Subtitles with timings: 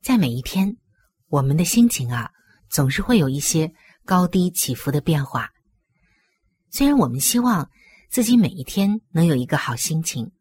[0.00, 0.74] 在每一天，
[1.28, 2.30] 我们的心情啊，
[2.70, 3.70] 总是会有一些
[4.06, 5.50] 高低起伏的变化。
[6.70, 7.70] 虽然我们希望
[8.08, 10.32] 自己每一天能有一个好心情，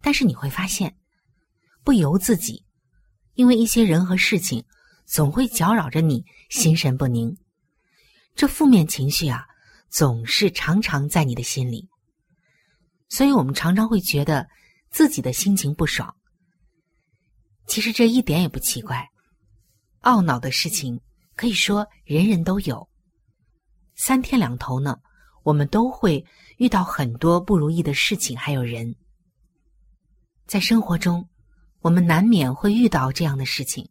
[0.00, 0.96] 但是你会发现，
[1.84, 2.64] 不由自己，
[3.34, 4.64] 因为一些人和事情
[5.04, 7.36] 总会搅扰着你心神不宁。
[8.34, 9.44] 这负面情绪啊，
[9.90, 11.90] 总是常常在你的心里，
[13.10, 14.48] 所以我们常常会觉得
[14.90, 16.16] 自己的心情不爽。
[17.72, 19.08] 其实这一点也不奇怪，
[20.02, 21.00] 懊恼的事情
[21.34, 22.86] 可以说人人都有，
[23.94, 25.00] 三天两头呢。
[25.42, 26.22] 我们都会
[26.58, 28.94] 遇到很多不如意的事情，还有人。
[30.46, 31.26] 在生活中，
[31.80, 33.88] 我们难免会遇到这样的事情。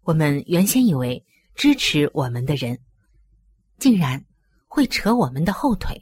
[0.00, 1.22] 我们原先以为
[1.54, 2.80] 支持我们的人，
[3.78, 4.24] 竟然
[4.66, 5.94] 会扯我们的后腿；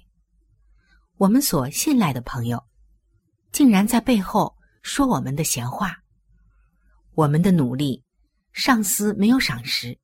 [1.17, 2.63] 我们所信赖的朋友，
[3.51, 5.99] 竟然在背后说我们的闲话。
[7.15, 8.03] 我们的努力，
[8.53, 9.99] 上司没有赏识；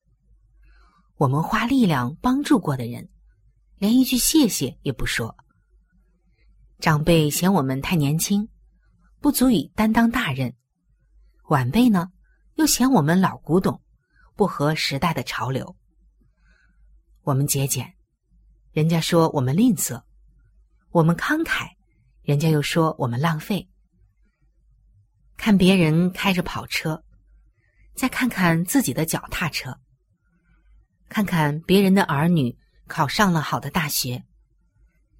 [1.17, 3.09] 我们花力量帮助过的人。
[3.79, 5.35] 连一句谢谢也不说。
[6.81, 8.49] 长辈嫌我们太年轻，
[9.21, 10.51] 不足以担当大任；
[11.45, 12.11] 晚辈呢，
[12.57, 13.81] 又嫌我们老古董，
[14.37, 15.77] 不合时代的潮流。
[17.23, 17.95] 我们节俭，
[18.73, 20.03] 人家说我们吝啬；
[20.91, 21.71] 我们慷慨，
[22.23, 23.67] 人家又说我们浪费。
[25.39, 27.03] 看别人开着跑车，
[27.95, 29.75] 再看看自己的脚踏车，
[31.09, 32.55] 看看别人的儿女。
[32.89, 34.25] 考上了好的大学，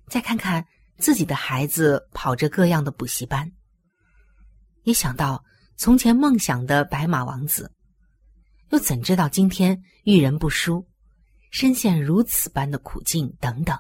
[0.07, 0.65] 再看看
[0.97, 3.53] 自己的孩子跑着各样的补习班，
[4.85, 5.45] 也想到
[5.77, 7.71] 从前梦想的白马王子，
[8.71, 10.89] 又怎知道今天遇人不淑，
[11.51, 13.79] 深陷如此般的苦境等等。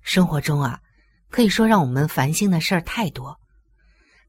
[0.00, 0.80] 生活中啊，
[1.28, 3.38] 可以说让我们烦心的事儿太多，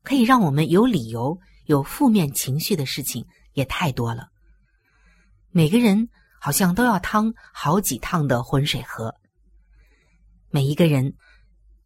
[0.04, 4.30] 可以让我们有理由有负面情绪的事情也太多了。
[5.52, 6.10] 每个人。
[6.42, 9.14] 好像都要趟好几趟的浑水河。
[10.50, 11.14] 每一个人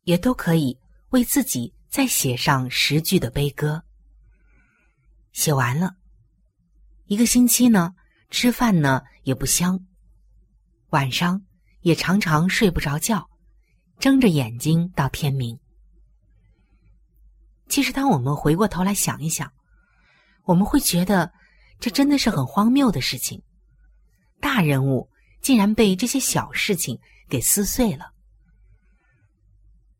[0.03, 0.78] 也都可以
[1.09, 3.84] 为自己再写上十句的悲歌。
[5.31, 5.95] 写完了，
[7.06, 7.95] 一个星期呢，
[8.30, 9.84] 吃饭呢也不香，
[10.90, 11.41] 晚上
[11.81, 13.28] 也常常睡不着觉，
[13.97, 15.59] 睁着眼睛到天明。
[17.69, 19.51] 其实，当我们回过头来想一想，
[20.44, 21.31] 我们会觉得
[21.79, 23.41] 这真的是很荒谬的事情。
[24.40, 25.09] 大人物
[25.41, 28.12] 竟然被这些小事情给撕碎了。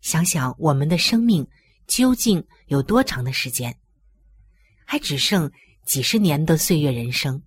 [0.02, 1.48] 想想我们的生命
[1.88, 3.76] 究竟有多长的时间？
[4.86, 5.50] 还只剩
[5.86, 7.42] 几十年的岁月人生。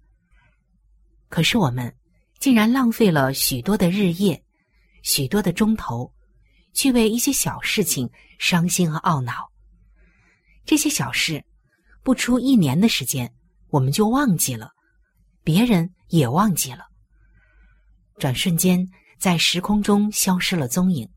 [1.29, 1.95] 可是我们
[2.41, 4.43] 竟然浪费了许多的日夜，
[5.03, 6.11] 许多的钟头，
[6.73, 9.53] 去为一些小事情伤心和懊恼。
[10.67, 11.43] 这些小事，
[12.03, 13.33] 不出一年的时间，
[13.69, 14.73] 我们就忘记了，
[15.43, 15.91] 别人。
[16.11, 16.87] 也忘记了，
[18.17, 21.11] 转瞬间在时空中消失了踪影，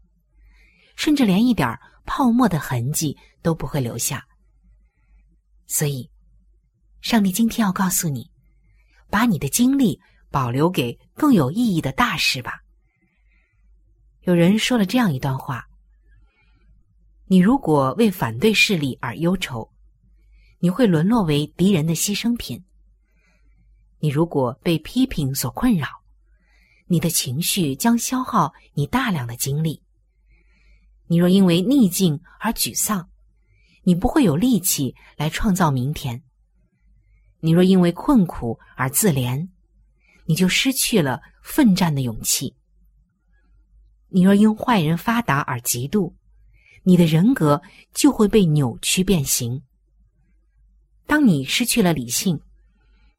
[0.95, 4.25] 甚至连一点泡沫的痕迹都不会留下。
[5.67, 6.09] 所以，
[7.01, 8.31] 上帝今天要告诉你，
[9.11, 10.01] 把你的精力
[10.31, 12.59] 保留给更有意义的大事吧。
[14.21, 15.68] 有人说了这样一段话：
[17.31, 19.71] 你如果为反对势力而忧愁，
[20.57, 22.63] 你会沦落为敌人的牺牲品。
[23.99, 25.87] 你如果被批评所困扰，
[26.87, 29.79] 你的情绪将消耗你大量的精力。
[31.05, 33.07] 你若因为逆境而沮丧，
[33.83, 36.23] 你不会有力气来创造明天。
[37.41, 39.47] 你若因为困苦而自怜，
[40.25, 42.55] 你就失去了奋战的勇气。
[44.07, 46.11] 你若因坏人发达而嫉妒，
[46.83, 47.61] 你的人格
[47.93, 49.61] 就会被扭曲变形。
[51.05, 52.39] 当你失去了理性，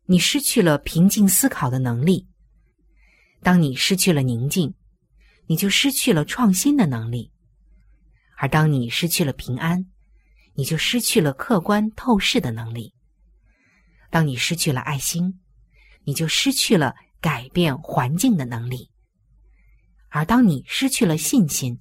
[0.06, 2.26] 你失去了平静思考的能力；
[3.42, 4.74] 当你失去了宁静，
[5.46, 7.30] 你就失去了创新的能力；
[8.36, 9.86] 而当你失去了平安，
[10.54, 12.92] 你就失去了客观透视的能力；
[14.10, 15.40] 当你失去了爱心，
[16.04, 18.90] 你就失去了改变环境的能力。
[20.08, 21.78] 而当你失去了信心，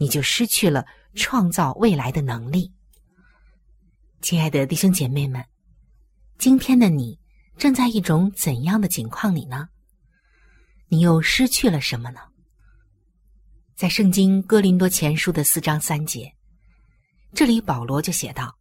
[0.00, 2.72] 你就失去了创造未来的能力。
[4.22, 5.44] 亲爱的弟兄姐妹们，
[6.38, 7.20] 今天的你
[7.58, 9.68] 正在一种怎样的境况里呢？
[10.88, 12.20] 你又失去了什么呢？
[13.76, 16.34] 在圣经哥林多前书的四章三节，
[17.34, 18.56] 这里保罗就写道：“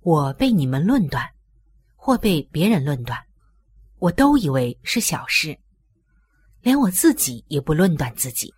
[0.00, 1.30] 我被你们论断，
[1.94, 3.22] 或被别人论断，
[3.98, 5.58] 我都以为是小事。”
[6.62, 8.54] 连我自己也不论断自己。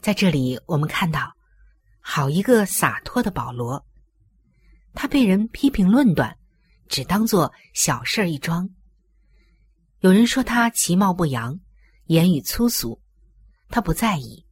[0.00, 1.32] 在这里，我们看到，
[2.00, 3.84] 好一个洒脱的保罗，
[4.94, 6.36] 他被人批评论断，
[6.88, 8.68] 只当做小事儿一桩。
[10.00, 11.58] 有人说他其貌不扬，
[12.06, 13.00] 言语粗俗，
[13.68, 14.44] 他不在意；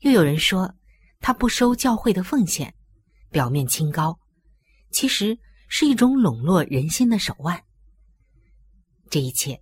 [0.00, 0.74] 又有人说
[1.20, 2.74] 他不收教会的奉献，
[3.30, 4.18] 表面清高，
[4.90, 5.38] 其实
[5.68, 7.62] 是一种笼络人心的手腕。
[9.08, 9.60] 这一切。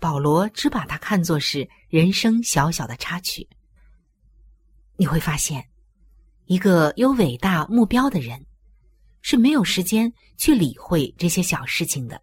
[0.00, 3.48] 保罗只把它看作是人生小小的插曲。
[5.00, 5.64] 你会发现，
[6.46, 8.44] 一个有伟大目标的人
[9.22, 12.20] 是没有时间去理会这些小事情的。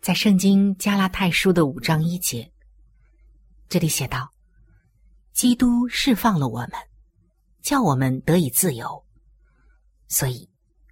[0.00, 2.48] 在圣经加拉太书的五章一节，
[3.68, 4.30] 这里写道
[5.34, 6.72] ：“基督释放了我们，
[7.60, 9.04] 叫我们得以自由，
[10.06, 10.48] 所以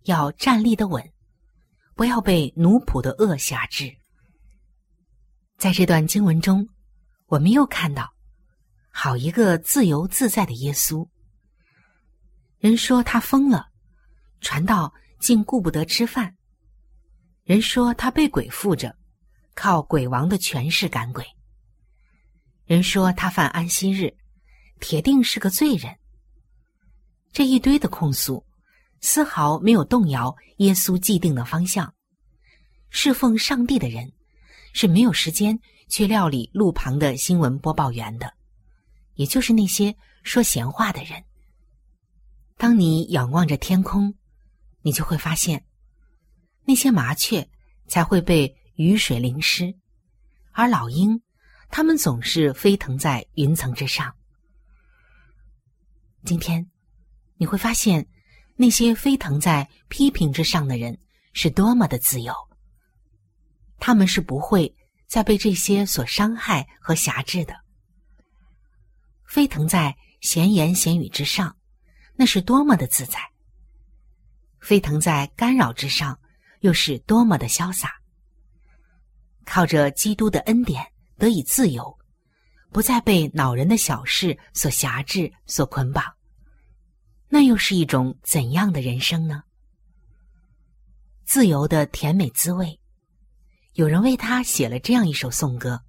[0.07, 1.13] 要站立的稳，
[1.95, 3.97] 不要被奴仆的恶辖制。”
[5.57, 6.69] 在这段经文中，
[7.27, 8.13] 我们又看到，
[9.01, 11.09] 好一个自由自在的耶稣。
[12.59, 13.69] 人说他疯了，
[14.41, 16.29] 传道竟顾不得吃饭；
[17.45, 18.97] 人说他被鬼附着，
[19.55, 21.23] 靠鬼王的权势赶鬼；
[22.65, 24.13] 人说他犯安息日，
[24.81, 25.95] 铁定是个罪人。
[27.31, 28.45] 这一堆的控诉，
[29.01, 31.95] 丝毫没有动摇耶稣既定的方向。
[32.91, 34.13] 侍奉上帝的人。
[34.75, 35.59] 是没有时间
[35.89, 38.33] 去料理路旁的新闻播报员的，
[39.19, 41.25] 也就是那些说闲话的人。
[42.57, 44.15] 当你仰望着天空，
[44.83, 45.67] 你就会发现，
[46.65, 47.49] 那些麻雀
[47.89, 49.75] 才会被雨水淋湿，
[50.53, 51.21] 而老鹰，
[51.69, 54.15] 它们总是飞腾在云层之上。
[56.25, 56.71] 今天，
[57.39, 58.07] 你会发现，
[58.55, 60.97] 那些飞腾在批评之上的人
[61.33, 62.33] 是多么的自由。
[63.81, 64.73] 他们是不会
[65.09, 67.55] 再被这些所伤害和辖制的。
[69.29, 71.55] 飞腾在闲言闲语之上，
[72.17, 73.19] 那是多么的自在；
[74.59, 76.19] 飞腾在干扰之上，
[76.61, 77.93] 又是多么的潇洒。
[79.45, 80.83] 靠着基督的恩典
[81.19, 81.99] 得以自由，
[82.71, 86.05] 不再被恼人的小事所辖制、所捆绑，
[87.29, 89.43] 那又是一种怎样的人生呢？
[91.27, 92.81] 自由的甜美滋味。
[93.75, 95.83] 有人为他写了这样一首颂歌。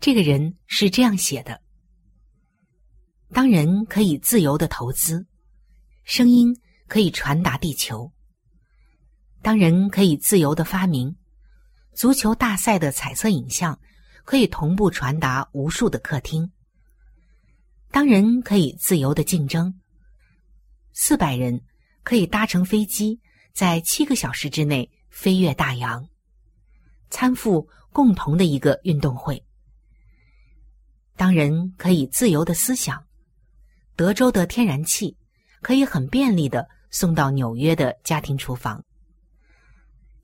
[0.00, 1.62] 这个人是这样写的：
[3.34, 5.26] 当人可以自由的投资，
[6.04, 8.12] 声音可以传达地球；
[9.42, 11.16] 当人可以自由的发明，
[11.94, 13.76] 足球大赛的彩色影像
[14.24, 16.46] 可以同步传达无数的客厅；
[17.90, 19.80] 当人可以自由的竞争，
[20.92, 21.60] 四百人
[22.04, 23.20] 可以搭乘飞机，
[23.52, 26.08] 在七个小时之内飞越大洋。
[27.10, 29.44] 参赴共同的一个运动会。
[31.16, 33.03] 当人可以自由的思想，
[33.96, 35.16] 德州的天然气
[35.62, 38.84] 可以很便利的送到纽约的家庭厨房。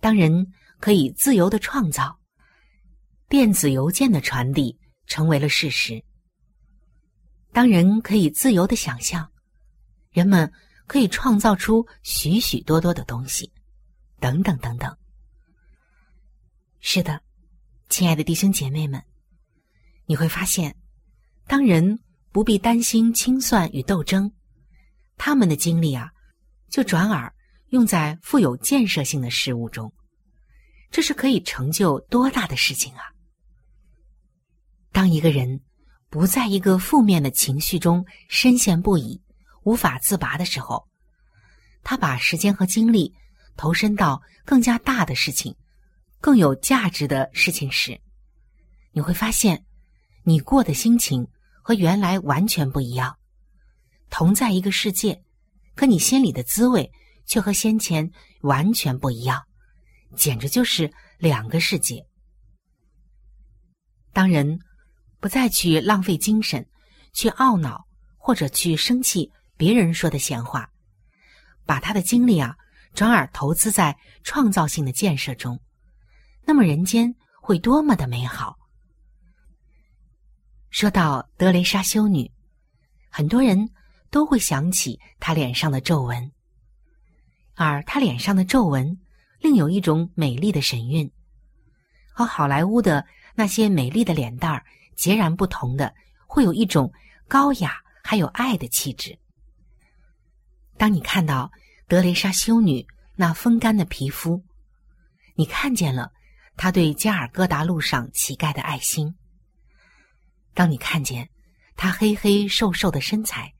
[0.00, 2.18] 当人可以自由的创造，
[3.28, 6.02] 电子邮件的传递成为了事实。
[7.52, 9.30] 当人可以自由的想象，
[10.10, 10.52] 人们
[10.86, 13.52] 可以创造出许许多多的东西，
[14.18, 14.96] 等等等等。
[16.80, 17.20] 是的，
[17.88, 19.02] 亲爱的弟兄姐妹们，
[20.06, 20.76] 你会发现，
[21.46, 21.98] 当人
[22.32, 24.32] 不必担心清算与斗争，
[25.16, 26.10] 他们的精力啊，
[26.68, 27.32] 就转而
[27.70, 29.92] 用在富有建设性的事物中，
[30.90, 33.02] 这是可以成就多大的事情啊！
[34.92, 35.60] 当一个人
[36.08, 39.20] 不在一个负面的情绪中深陷不已、
[39.64, 40.88] 无法自拔的时候，
[41.82, 43.12] 他把时间和精力
[43.56, 45.54] 投身到更加大的事情、
[46.20, 48.00] 更有价值的事情时，
[48.92, 49.64] 你会发现，
[50.24, 51.26] 你过的心情
[51.62, 53.16] 和原来完全不一样。
[54.08, 55.22] 同在一个世界，
[55.74, 56.90] 可你心里的滋味
[57.26, 58.10] 却和先前
[58.42, 59.42] 完全不一样，
[60.16, 62.04] 简直就是两个世界。
[64.12, 64.58] 当人
[65.20, 66.66] 不再去浪费精神，
[67.12, 67.86] 去懊恼
[68.16, 70.68] 或者去生气别人说的闲话，
[71.64, 72.56] 把他的精力啊
[72.94, 75.60] 转而投资在创造性的建设中，
[76.44, 78.58] 那么人间会多么的美好。
[80.70, 82.30] 说到德雷莎修女，
[83.10, 83.70] 很多人。
[84.12, 86.32] 都会想起她脸上的皱纹，
[87.54, 88.98] 而她脸上的皱纹
[89.38, 91.08] 另有一种美丽的神韵，
[92.12, 95.94] 和好莱坞的那些美丽的脸蛋儿截然不同的，
[96.26, 96.92] 会有一种
[97.28, 99.16] 高雅还有爱的气质。
[100.76, 101.48] 当你看到
[101.86, 102.84] 德雷莎修女
[103.14, 104.42] 那风干的皮肤，
[105.36, 106.10] 你看见了
[106.56, 109.14] 她对加尔各答路上乞丐的爱心；
[110.54, 111.28] 当你看见
[111.76, 113.54] 他黑黑瘦瘦的身材。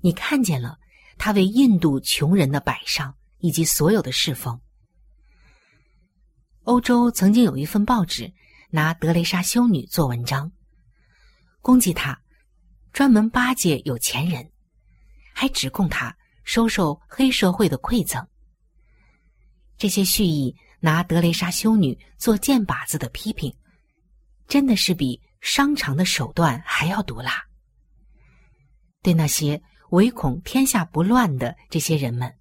[0.00, 0.78] 你看见了
[1.16, 4.60] 他为印度穷人的摆上，以及所有的侍奉。
[6.62, 8.32] 欧洲曾经有一份报纸
[8.70, 10.52] 拿德雷莎修女做文章，
[11.62, 12.20] 攻击她，
[12.92, 14.52] 专门巴结有钱人，
[15.34, 18.24] 还指控她收受黑社会的馈赠。
[19.76, 23.52] 这些蓄意拿德雷莎修女做箭靶子的批评，
[24.46, 27.44] 真的是比商场的手段还要毒辣。
[29.02, 29.62] 对那些。
[29.90, 32.36] 唯恐天下不乱的这些人们，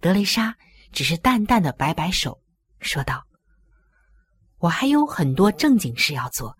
[0.00, 0.56] 德雷莎
[0.90, 2.42] 只是淡淡的摆摆手，
[2.80, 3.24] 说道
[4.58, 6.58] ：“我还有很多正经事要做，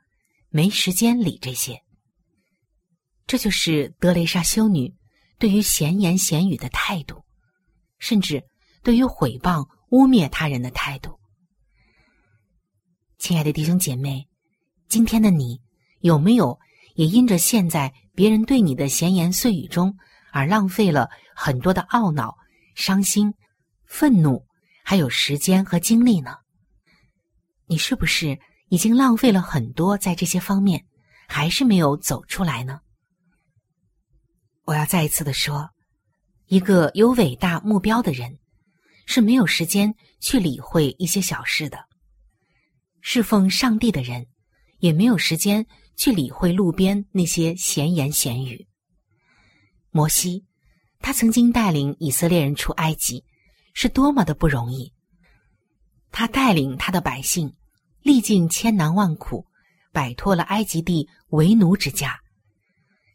[0.51, 1.83] 没时间理这些。”
[3.27, 4.95] 这就是德雷莎修女
[5.37, 7.25] 对于闲言闲语的态度，
[7.99, 8.45] 甚至
[8.85, 11.19] 对于毁谤、污蔑他人的态度。
[13.19, 14.29] 亲爱的弟兄姐妹，
[14.89, 15.61] 今天的你
[16.01, 16.59] 有没有？
[16.95, 19.97] 也因着现在别人对你的闲言碎语中，
[20.33, 22.35] 而浪费了很多的懊恼、
[22.75, 23.33] 伤心、
[23.85, 24.45] 愤怒，
[24.83, 26.39] 还有时间和精力呢？
[27.67, 28.37] 你是不是
[28.69, 30.85] 已经浪费了很多在这些方面，
[31.29, 32.81] 还是没有走出来呢？
[34.65, 35.71] 我要再一次的说，
[36.47, 38.39] 一个有伟大目标的人，
[39.07, 41.79] 是没有时间去理会一些小事的；
[43.03, 44.27] 侍奉上帝的人，
[44.79, 45.67] 也没有时间。
[46.01, 48.69] 去理会路边那些闲言闲语。
[49.91, 50.45] 摩西，
[51.01, 53.25] 他曾经带领以色列人出埃及，
[53.75, 54.93] 是多么的不容易。
[56.13, 57.53] 他带领他的百姓
[58.01, 59.45] 历尽千难万苦，
[59.91, 62.17] 摆脱了埃及地为奴之家，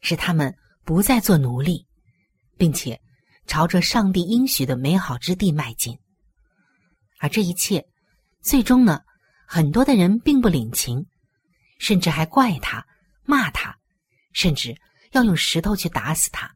[0.02, 0.54] 使他们
[0.84, 1.88] 不再做奴隶，
[2.58, 3.00] 并且
[3.48, 5.98] 朝着上帝应许的美好之地迈进。
[7.20, 7.88] 而这一切，
[8.42, 9.00] 最终呢，
[9.48, 11.06] 很多的人并不领情。
[11.84, 12.88] 甚至还怪他、
[13.26, 13.78] 骂他，
[14.32, 14.74] 甚至
[15.12, 16.50] 要用石头去打死他。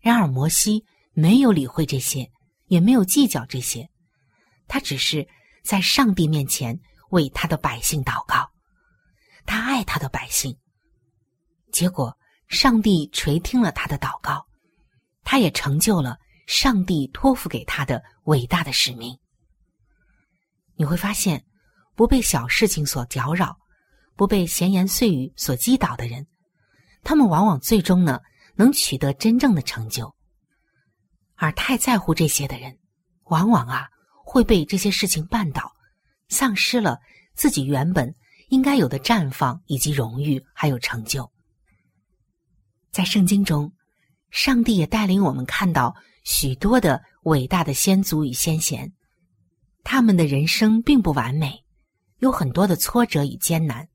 [0.00, 2.28] 然而摩西没有理会这些，
[2.66, 3.88] 也没有计较这些，
[4.66, 5.24] 他只是
[5.62, 6.76] 在上帝面前
[7.10, 8.50] 为他的百姓祷告。
[9.46, 10.58] 他爱他的百姓，
[11.70, 14.44] 结果上帝垂听了他的祷告，
[15.22, 19.16] 他也成就了上帝托付给他的伟大的使命。
[20.74, 21.46] 你会发现，
[21.94, 23.56] 不被小事情所搅扰。
[24.18, 26.26] 不被闲言碎语所击倒的人，
[27.04, 28.18] 他们往往最终呢
[28.56, 30.12] 能取得真正的成就；
[31.36, 32.76] 而太在乎这些的人，
[33.26, 33.86] 往往啊
[34.24, 35.72] 会被这些事情绊倒，
[36.28, 36.98] 丧失了
[37.34, 38.12] 自己原本
[38.48, 41.30] 应该有的绽放以及荣誉，还有成就。
[42.90, 43.72] 在圣经中，
[44.30, 45.94] 上帝也带领我们看到
[46.24, 48.92] 许多的伟大的先祖与先贤，
[49.84, 51.64] 他们的人生并不完美，
[52.18, 53.88] 有很多的挫折与艰难。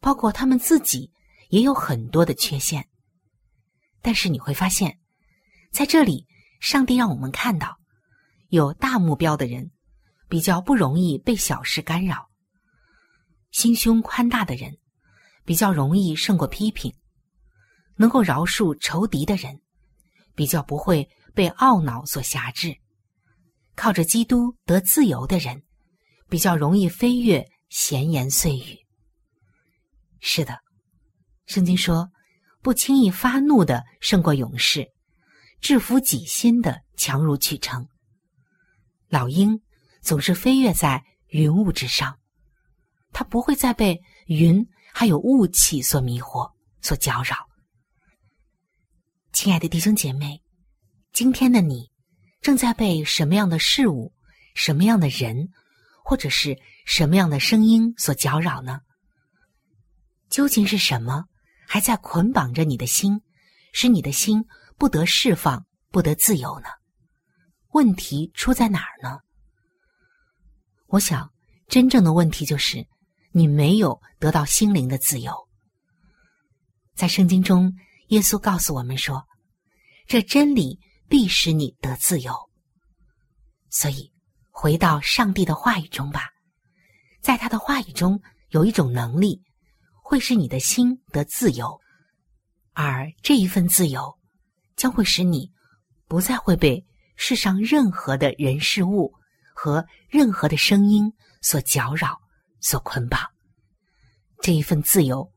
[0.00, 1.10] 包括他们自己
[1.50, 2.88] 也有很多的缺陷，
[4.02, 4.98] 但是你会发现，
[5.72, 6.26] 在这里，
[6.60, 7.76] 上帝让我们看到，
[8.48, 9.70] 有大目标的人
[10.28, 12.28] 比较不容易被小事干扰；
[13.50, 14.76] 心胸宽大的人
[15.44, 16.92] 比较容易胜过批评；
[17.96, 19.60] 能够饶恕仇敌的人
[20.34, 22.72] 比较不会被懊恼所辖制；
[23.74, 25.62] 靠着基督得自由的人
[26.28, 28.85] 比较容易飞跃闲言碎语。
[30.20, 30.58] 是的，
[31.46, 32.10] 圣经说，
[32.62, 34.88] 不轻易发怒的胜过勇士，
[35.60, 37.86] 制服己心的强如取成。
[39.08, 39.60] 老鹰
[40.00, 42.18] 总是飞跃在云雾之上，
[43.12, 47.36] 它不会再被云还有雾气所迷惑、所搅扰。
[49.32, 50.42] 亲爱的弟兄姐妹，
[51.12, 51.90] 今天的你
[52.40, 54.12] 正在被什么样的事物、
[54.54, 55.50] 什么样的人，
[56.02, 58.80] 或者是什么样的声音所搅扰呢？
[60.28, 61.24] 究竟是什么
[61.66, 63.22] 还在捆绑着你的心，
[63.72, 64.44] 使你的心
[64.76, 66.68] 不得释放、不得自由呢？
[67.72, 69.18] 问题出在哪儿呢？
[70.86, 71.32] 我想，
[71.68, 72.86] 真正的问题就是
[73.32, 75.32] 你没有得到心灵的自由。
[76.94, 77.74] 在圣经中，
[78.08, 79.26] 耶稣告诉我们说
[80.06, 80.78] ：“这真理
[81.08, 82.34] 必使你得自由。”
[83.68, 84.12] 所以，
[84.50, 86.30] 回到上帝的话语中吧，
[87.20, 89.42] 在他的话语中有一种能力。
[90.08, 91.80] 会使你的心得自由，
[92.74, 94.16] 而这一份自由
[94.76, 95.50] 将会使你
[96.06, 96.86] 不再会被
[97.16, 99.12] 世上任何的人事物
[99.52, 102.16] 和任何的声音所搅扰、
[102.60, 103.20] 所捆绑。
[104.40, 105.28] 这一份自由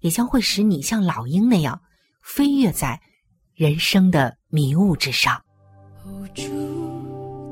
[0.00, 1.80] 也将会使你像老鹰那样
[2.20, 3.00] 飞跃在
[3.54, 5.40] 人生的迷雾之上。
[6.34, 6.42] 主，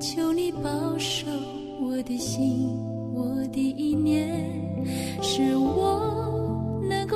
[0.01, 1.25] 求你保守
[1.81, 2.69] 我的心，
[3.15, 4.45] 我的意念
[5.23, 6.34] 是我。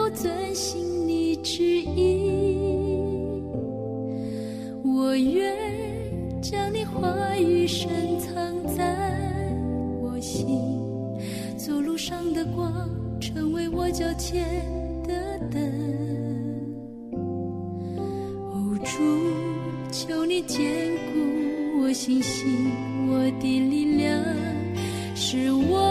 [0.09, 2.57] 我遵行你旨意，
[4.83, 5.55] 我愿
[6.41, 8.35] 将你话语深藏
[8.75, 8.97] 在
[10.01, 10.47] 我心，
[11.59, 12.89] 走路上的光，
[13.21, 14.65] 成为我脚前
[15.07, 15.61] 的灯。
[18.51, 19.03] 哦，主，
[19.93, 20.67] 求你坚
[21.13, 22.49] 固我信心，
[23.11, 24.19] 我的力量，
[25.15, 25.88] 使我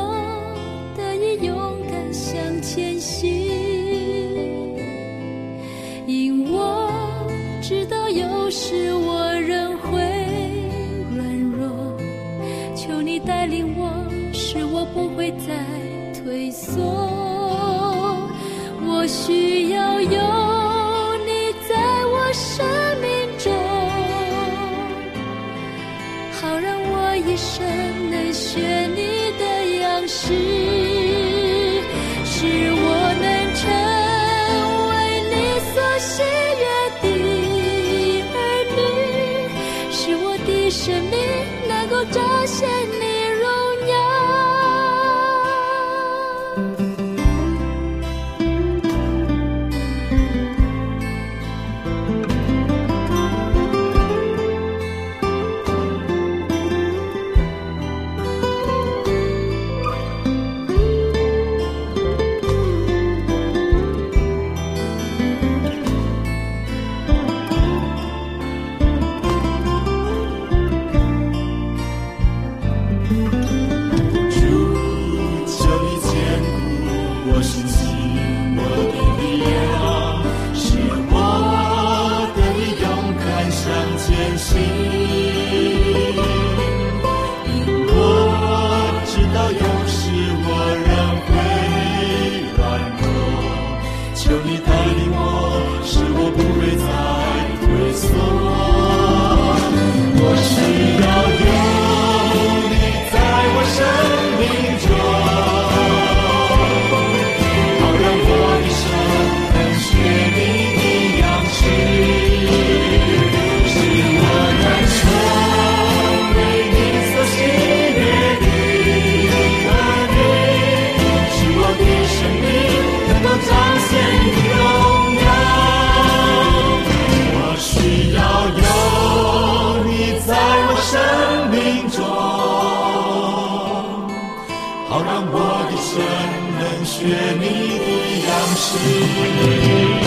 [136.88, 137.88] 学你的
[138.26, 140.07] 样式。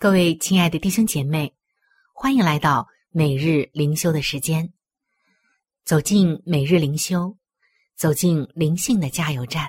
[0.00, 1.54] 各位亲爱的弟兄姐妹，
[2.14, 4.72] 欢迎来到每日灵修的时间。
[5.84, 7.36] 走进每日灵修，
[7.98, 9.68] 走进灵性的加油站，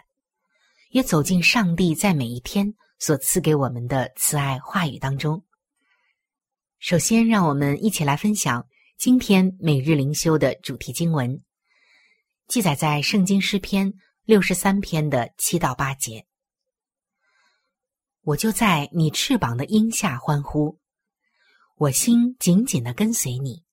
[0.92, 5.44] 也走进上帝在每一天所赐给我们的慈爱话语当中。
[6.80, 8.66] 首先，让我们一起来分享
[8.98, 11.44] 今天每日灵修的主题经文，
[12.48, 16.26] 记载在圣经诗篇六十三篇的七到八节。
[18.24, 20.80] 我就在你翅膀的荫下欢呼，
[21.76, 23.64] 我心紧紧的跟随你，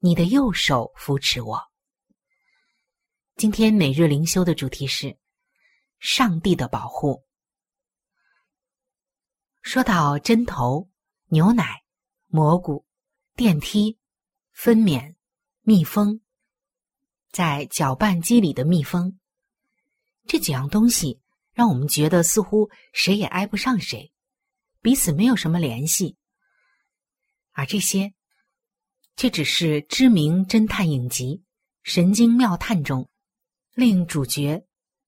[0.00, 1.62] 你的右手扶持我。
[3.36, 5.16] 今天每日灵修的主题是
[6.00, 7.24] 上帝的保护。
[9.62, 10.90] 说到针头、
[11.26, 11.84] 牛奶、
[12.26, 12.84] 蘑菇、
[13.36, 13.96] 电梯、
[14.50, 15.14] 分娩、
[15.60, 16.20] 蜜蜂，
[17.30, 19.20] 在搅拌机里的蜜蜂，
[20.26, 21.20] 这几样东西。
[21.58, 24.12] 让我们觉得似乎谁也挨不上谁，
[24.80, 26.16] 彼此没有什么联系，
[27.50, 28.14] 而这些
[29.16, 31.24] 却只是知名侦探影集
[31.82, 33.10] 《神经妙探》中
[33.74, 34.64] 令主角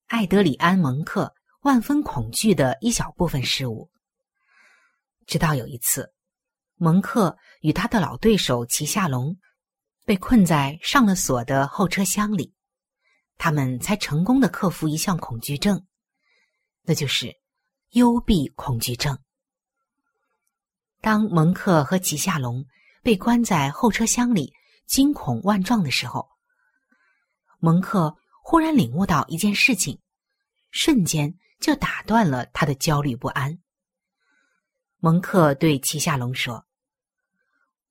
[0.08, 3.88] 艾德里安·蒙克万分恐惧的一小部分事物。
[5.28, 6.12] 直到有一次，
[6.74, 9.38] 蒙克与他的老对手齐夏龙
[10.04, 12.52] 被困在上了锁的后车厢里，
[13.38, 15.86] 他们才成功的克服一项恐惧症。
[16.82, 17.34] 那就是
[17.90, 19.18] 幽闭恐惧症。
[21.00, 22.64] 当蒙克和吉夏龙
[23.02, 24.52] 被关在后车厢里，
[24.86, 26.28] 惊恐万状的时候，
[27.58, 30.00] 蒙克忽然领悟到一件事情，
[30.70, 33.58] 瞬间就打断了他的焦虑不安。
[34.98, 36.66] 蒙克对齐夏龙说：“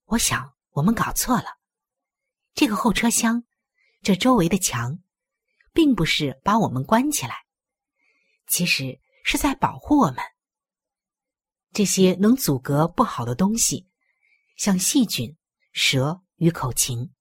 [0.06, 1.58] 我想我们搞错了，
[2.54, 3.44] 这个后车厢，
[4.04, 5.00] 这周围的墙，
[5.74, 7.46] 并不是把我们关起来。”
[8.50, 10.18] 其实是在保护我们。
[11.72, 13.88] 这些能阻隔不好的东西，
[14.58, 15.38] 像细菌、
[15.72, 17.14] 蛇与口琴。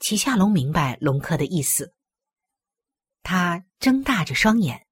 [0.00, 1.94] 齐夏龙明白龙克的意思，
[3.22, 4.86] 他睁大着双眼，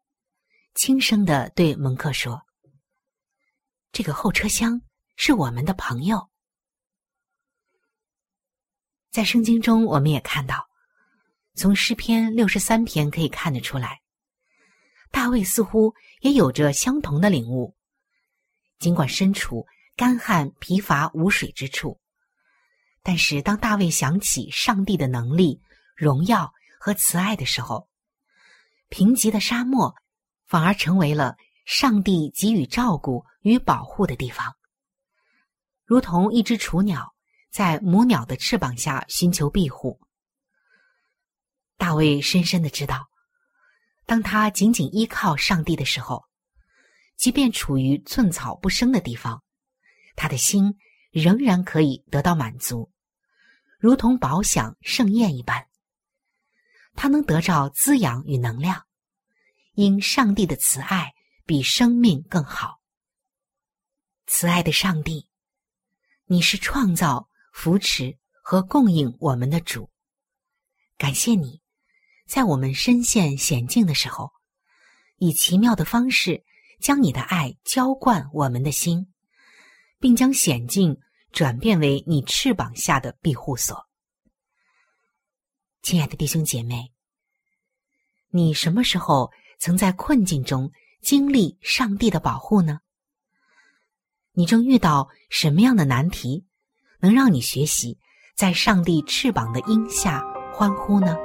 [0.74, 2.46] 轻声的对蒙克说
[3.92, 4.80] ：“这个后车厢
[5.16, 6.30] 是我们的朋友。”
[9.10, 10.68] 在圣经中，我们也看到，
[11.54, 14.00] 从诗篇六十三篇可以看得出来。
[15.14, 17.76] 大卫似乎也有着相同的领悟，
[18.80, 22.00] 尽管身处干旱、疲乏、无水之处，
[23.00, 25.60] 但是当大卫想起上帝的能力、
[25.94, 27.88] 荣耀和慈爱的时候，
[28.88, 29.94] 贫瘠的沙漠
[30.48, 34.56] 反而成为了上帝给予照顾与保护的地方，
[35.84, 37.14] 如同一只雏鸟
[37.52, 40.00] 在母鸟的翅膀下寻求庇护。
[41.76, 43.08] 大卫深深的知道。
[44.06, 46.24] 当他紧紧依靠上帝的时候，
[47.16, 49.42] 即便处于寸草不生的地方，
[50.14, 50.76] 他的心
[51.10, 52.90] 仍然可以得到满足，
[53.78, 55.66] 如同饱享盛宴一般。
[56.94, 58.86] 他能得到滋养与能量，
[59.72, 61.12] 因上帝的慈爱
[61.44, 62.80] 比生命更好。
[64.26, 65.28] 慈爱的上帝，
[66.26, 69.90] 你是创造、扶持和供应我们的主，
[70.96, 71.63] 感谢你。
[72.34, 74.32] 在我们身陷险境的时候，
[75.18, 76.42] 以奇妙的方式
[76.80, 79.06] 将你的爱浇灌我们的心，
[80.00, 80.98] 并将险境
[81.30, 83.86] 转变为你翅膀下的庇护所。
[85.80, 86.92] 亲爱的弟兄姐妹，
[88.30, 92.80] 你什么时候曾在困境中经历上帝的保护呢？
[94.32, 96.44] 你正遇到什么样的难题，
[96.98, 97.96] 能让你学习
[98.34, 100.20] 在上帝翅膀的荫下
[100.52, 101.16] 欢呼呢？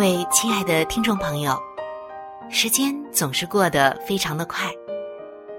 [0.00, 1.54] 各位亲爱的听众朋友，
[2.48, 4.64] 时间总是过得非常的快，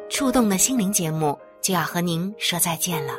[0.10, 3.14] 触动的心灵节目就要和您说再见了。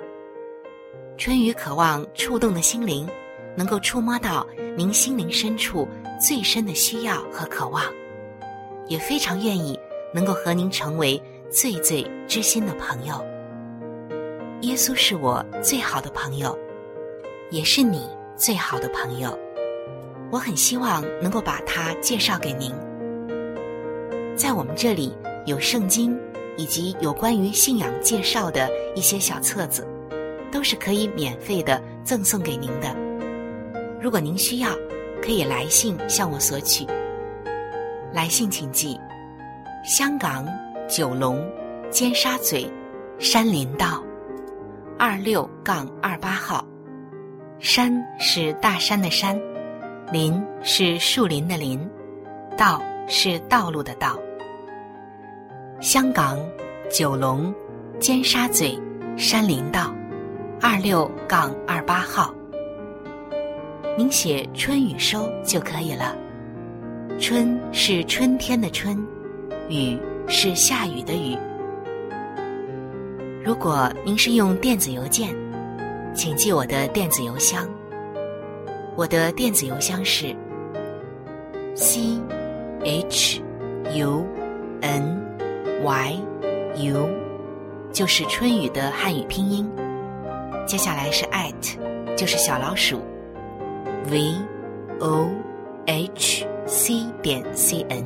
[1.16, 3.08] 春雨渴望触动的心灵，
[3.54, 4.44] 能够触摸到
[4.76, 5.86] 您心灵深处
[6.20, 7.84] 最深的需要和渴望，
[8.88, 9.78] 也非常愿意
[10.12, 13.24] 能够和您成为最最知心的朋友。
[14.62, 16.58] 耶稣是我最好的朋友，
[17.52, 19.38] 也是你最好的朋友。
[20.32, 22.72] 我很希望能够把它介绍给您。
[24.34, 25.14] 在我们这里
[25.44, 26.18] 有圣经，
[26.56, 29.86] 以及有关于信仰介绍的一些小册子，
[30.50, 32.96] 都是可以免费的赠送给您的。
[34.00, 34.70] 如果您需要，
[35.20, 36.86] 可以来信向我索取。
[38.10, 38.98] 来信请寄：
[39.84, 40.48] 香港
[40.88, 41.46] 九龙
[41.90, 42.66] 尖沙咀
[43.18, 44.02] 山林道
[44.98, 46.66] 二六杠二八号。
[47.58, 49.38] 山是大山的山。
[50.12, 51.80] 林是树林的林，
[52.54, 54.14] 道是道路的道。
[55.80, 56.38] 香港
[56.90, 57.50] 九龙
[57.98, 58.78] 尖沙咀
[59.16, 59.90] 山林道
[60.60, 62.34] 二六杠二八号。
[63.96, 66.14] 您写春雨收就可以了。
[67.18, 69.02] 春是春天的春，
[69.70, 69.98] 雨
[70.28, 71.38] 是下雨的雨。
[73.42, 75.34] 如果您是用电子邮件，
[76.14, 77.66] 请记我的电子邮箱。
[78.94, 80.36] 我的电子邮箱是
[81.74, 82.20] c
[82.84, 83.40] h
[83.94, 84.26] u
[84.82, 85.18] n
[85.82, 86.20] y
[86.76, 87.08] u，
[87.90, 89.66] 就是春雨的汉语拼音。
[90.66, 93.00] 接下来是 at，就是小老鼠
[94.10, 94.34] v
[95.00, 95.26] o
[95.86, 98.04] h c 点 c n。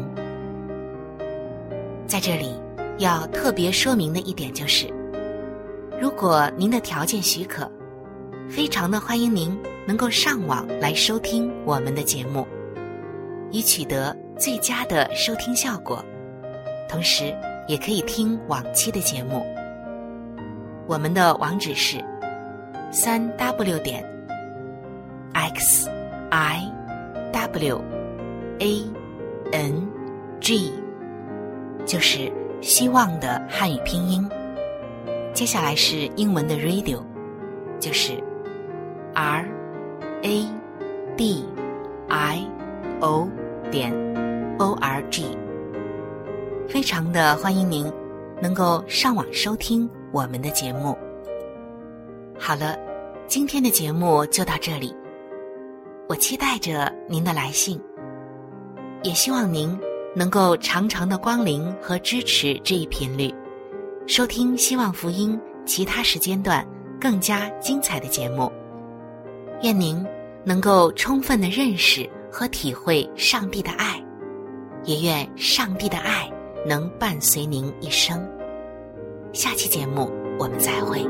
[2.06, 2.54] 在这里
[2.98, 4.86] 要特别说明的一点就是，
[6.00, 7.68] 如果您的条件许可，
[8.48, 9.58] 非常的欢迎您。
[9.86, 12.44] 能够上网来收听我们的节目，
[13.52, 16.04] 以取得最佳的收听效果，
[16.88, 17.32] 同时
[17.68, 19.46] 也可以听往期的节目。
[20.88, 22.04] 我们的网址是
[22.90, 24.04] 三 w 点
[25.32, 25.88] x
[26.30, 26.60] i
[27.32, 27.80] w
[28.58, 28.82] a
[29.52, 29.88] n
[30.40, 30.72] g，
[31.84, 34.28] 就是希望的汉语拼音。
[35.32, 37.00] 接下来是英文的 radio，
[37.78, 38.12] 就是
[39.14, 39.55] r。
[40.22, 40.48] A
[41.16, 41.44] d
[42.08, 42.46] i
[43.00, 43.28] o
[43.70, 43.92] 点
[44.58, 45.36] o r g，
[46.68, 47.90] 非常的欢迎您
[48.40, 50.96] 能够上网收听我们的节目。
[52.38, 52.78] 好了，
[53.26, 54.94] 今天的节目就到这里，
[56.08, 57.80] 我期待着您的来信，
[59.02, 59.78] 也希望您
[60.14, 63.32] 能够常常的光临和支持这一频率，
[64.06, 66.66] 收听希望福音其他时间段
[67.00, 68.50] 更加精彩的节目。
[69.62, 70.04] 愿您。
[70.48, 74.00] 能够充分的认识和体会上帝的爱，
[74.84, 76.30] 也愿上帝的爱
[76.64, 78.24] 能伴随您一生。
[79.32, 81.04] 下期节目我们再会。